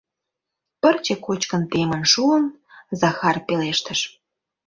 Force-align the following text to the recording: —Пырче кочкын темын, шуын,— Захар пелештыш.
—Пырче 0.81 1.15
кочкын 1.25 1.63
темын, 1.71 2.03
шуын,— 2.11 2.45
Захар 2.99 3.37
пелештыш. 3.47 4.01